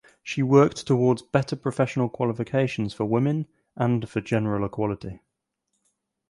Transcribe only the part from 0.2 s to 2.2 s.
She worked towards better professional